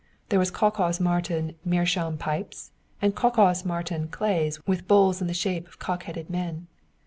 [0.29, 2.71] There were Kakas Mártin meerschaum pipes
[3.03, 6.65] and Kakas Mártin clays, with bowls in the shape of cock headed men.